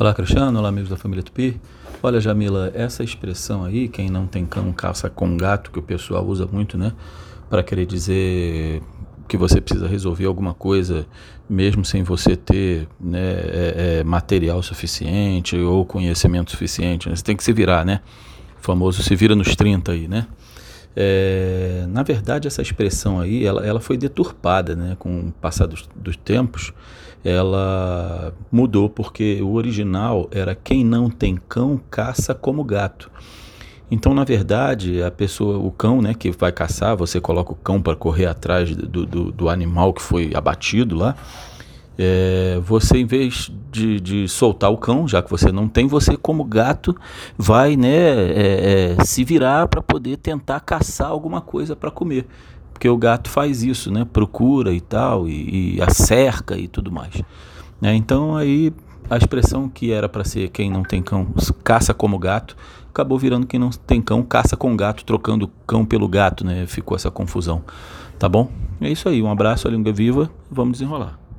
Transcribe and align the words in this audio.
Olá, 0.00 0.14
Cristiano. 0.14 0.58
Olá, 0.58 0.70
amigos 0.70 0.88
da 0.88 0.96
família 0.96 1.22
Tupi. 1.22 1.60
Olha, 2.02 2.18
Jamila, 2.22 2.72
essa 2.74 3.04
expressão 3.04 3.64
aí, 3.64 3.86
quem 3.86 4.08
não 4.08 4.26
tem 4.26 4.46
cão 4.46 4.72
caça 4.72 5.10
com 5.10 5.36
gato, 5.36 5.70
que 5.70 5.78
o 5.78 5.82
pessoal 5.82 6.24
usa 6.24 6.46
muito, 6.50 6.78
né? 6.78 6.94
Para 7.50 7.62
querer 7.62 7.84
dizer 7.84 8.80
que 9.28 9.36
você 9.36 9.60
precisa 9.60 9.86
resolver 9.86 10.24
alguma 10.24 10.54
coisa, 10.54 11.06
mesmo 11.46 11.84
sem 11.84 12.02
você 12.02 12.34
ter 12.34 12.88
né, 12.98 13.20
é, 13.20 13.98
é, 14.00 14.04
material 14.04 14.62
suficiente 14.62 15.54
ou 15.58 15.84
conhecimento 15.84 16.50
suficiente. 16.50 17.06
Né? 17.06 17.14
Você 17.14 17.22
tem 17.22 17.36
que 17.36 17.44
se 17.44 17.52
virar, 17.52 17.84
né? 17.84 18.00
O 18.58 18.62
famoso 18.64 19.02
se 19.02 19.14
vira 19.14 19.34
nos 19.36 19.54
30 19.54 19.92
aí, 19.92 20.08
né? 20.08 20.26
É, 20.96 21.84
na 21.88 22.02
verdade, 22.02 22.48
essa 22.48 22.62
expressão 22.62 23.20
aí, 23.20 23.44
ela, 23.44 23.64
ela 23.64 23.80
foi 23.80 23.96
deturpada, 23.96 24.74
né? 24.74 24.96
Com 24.98 25.28
o 25.28 25.32
passar 25.32 25.66
dos, 25.66 25.88
dos 25.94 26.16
tempos, 26.16 26.72
ela 27.24 28.34
mudou 28.50 28.88
porque 28.88 29.40
o 29.42 29.52
original 29.52 30.28
era 30.30 30.54
quem 30.54 30.84
não 30.84 31.10
tem 31.10 31.36
cão 31.48 31.80
caça 31.90 32.34
como 32.34 32.64
gato. 32.64 33.10
Então, 33.90 34.14
na 34.14 34.22
verdade, 34.22 35.02
a 35.02 35.10
pessoa, 35.10 35.58
o 35.58 35.70
cão, 35.70 36.00
né, 36.00 36.14
que 36.14 36.30
vai 36.30 36.52
caçar, 36.52 36.96
você 36.96 37.20
coloca 37.20 37.52
o 37.52 37.56
cão 37.56 37.82
para 37.82 37.96
correr 37.96 38.26
atrás 38.26 38.74
do, 38.74 39.04
do, 39.04 39.32
do, 39.32 39.48
animal 39.48 39.92
que 39.92 40.00
foi 40.00 40.30
abatido 40.32 40.94
lá. 40.94 41.16
É, 41.98 42.58
você, 42.64 42.98
em 42.98 43.04
vez 43.04 43.52
de, 43.70 44.00
de, 44.00 44.28
soltar 44.28 44.70
o 44.70 44.78
cão, 44.78 45.06
já 45.06 45.22
que 45.22 45.30
você 45.30 45.52
não 45.52 45.68
tem, 45.68 45.86
você, 45.86 46.16
como 46.16 46.44
gato, 46.44 46.96
vai 47.36 47.76
né, 47.76 47.88
é, 47.88 48.96
é, 48.98 49.04
se 49.04 49.22
virar 49.22 49.68
para 49.68 49.82
poder 49.82 50.16
tentar 50.16 50.60
caçar 50.60 51.08
alguma 51.08 51.40
coisa 51.40 51.76
para 51.76 51.90
comer. 51.90 52.26
Porque 52.72 52.88
o 52.88 52.96
gato 52.96 53.28
faz 53.28 53.62
isso, 53.62 53.92
né? 53.92 54.06
Procura 54.10 54.72
e 54.72 54.80
tal, 54.80 55.28
e, 55.28 55.76
e 55.76 55.82
a 55.82 55.90
cerca 55.90 56.56
e 56.56 56.66
tudo 56.66 56.90
mais. 56.90 57.22
Né? 57.78 57.94
Então, 57.94 58.34
aí, 58.34 58.72
a 59.10 59.18
expressão 59.18 59.68
que 59.68 59.92
era 59.92 60.08
para 60.08 60.24
ser 60.24 60.48
quem 60.48 60.70
não 60.70 60.82
tem 60.82 61.02
cão 61.02 61.26
caça 61.62 61.92
como 61.92 62.18
gato, 62.18 62.56
acabou 62.88 63.18
virando 63.18 63.46
quem 63.46 63.60
não 63.60 63.68
tem 63.70 64.00
cão 64.00 64.22
caça 64.22 64.56
com 64.56 64.74
gato, 64.74 65.04
trocando 65.04 65.50
cão 65.66 65.84
pelo 65.84 66.08
gato, 66.08 66.46
né? 66.46 66.66
Ficou 66.66 66.96
essa 66.96 67.10
confusão. 67.10 67.62
Tá 68.18 68.28
bom? 68.28 68.50
É 68.80 68.90
isso 68.90 69.08
aí. 69.08 69.22
Um 69.22 69.30
abraço, 69.30 69.68
a 69.68 69.70
língua 69.70 69.92
viva. 69.92 70.30
Vamos 70.50 70.72
desenrolar. 70.72 71.20